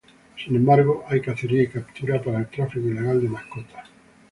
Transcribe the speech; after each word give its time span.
Sin 0.35 0.55
embargo, 0.55 1.03
hay 1.07 1.21
cacería 1.21 1.61
y 1.61 1.67
captura 1.67 2.19
para 2.19 2.39
el 2.39 2.47
tráfico 2.47 2.87
ilegal 2.87 3.21
de 3.21 3.29
mascotas. 3.29 3.87